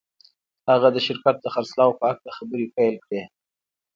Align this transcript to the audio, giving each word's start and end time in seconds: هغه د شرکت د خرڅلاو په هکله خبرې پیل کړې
هغه 0.69 0.87
د 0.95 0.97
شرکت 1.07 1.35
د 1.41 1.45
خرڅلاو 1.53 1.97
په 1.99 2.03
هکله 2.09 2.31
خبرې 2.37 2.65
پیل 2.75 2.95
کړې 3.05 3.21